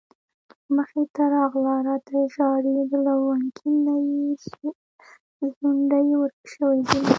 [0.75, 4.27] مخې ته راغله راته ژاړي د لونګين نه يې
[5.59, 7.09] ځونډي ورک شوي دينه